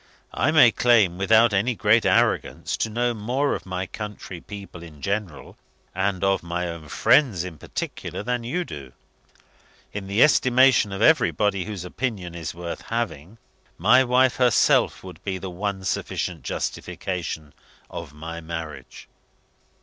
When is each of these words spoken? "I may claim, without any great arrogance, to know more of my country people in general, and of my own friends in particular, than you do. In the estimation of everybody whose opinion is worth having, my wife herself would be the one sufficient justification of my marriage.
"I 0.33 0.49
may 0.49 0.71
claim, 0.71 1.19
without 1.19 1.53
any 1.53 1.75
great 1.75 2.07
arrogance, 2.07 2.75
to 2.77 2.89
know 2.89 3.13
more 3.13 3.53
of 3.53 3.67
my 3.67 3.85
country 3.85 4.41
people 4.41 4.81
in 4.81 4.99
general, 4.99 5.57
and 5.93 6.23
of 6.23 6.41
my 6.41 6.67
own 6.67 6.87
friends 6.89 7.43
in 7.43 7.59
particular, 7.59 8.23
than 8.23 8.43
you 8.43 8.65
do. 8.65 8.93
In 9.93 10.07
the 10.07 10.23
estimation 10.23 10.91
of 10.91 11.03
everybody 11.03 11.65
whose 11.65 11.85
opinion 11.85 12.33
is 12.33 12.55
worth 12.55 12.81
having, 12.87 13.37
my 13.77 14.03
wife 14.03 14.37
herself 14.37 15.03
would 15.03 15.23
be 15.23 15.37
the 15.37 15.51
one 15.51 15.83
sufficient 15.85 16.41
justification 16.41 17.53
of 17.87 18.11
my 18.11 18.41
marriage. 18.41 19.07